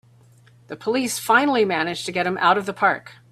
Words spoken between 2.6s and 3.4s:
the park!